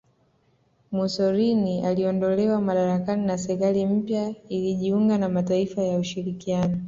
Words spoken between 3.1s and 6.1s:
na serikali mpya ilijiunga na mataifa ya